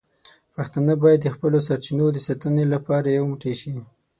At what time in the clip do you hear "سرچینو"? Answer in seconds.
1.67-2.05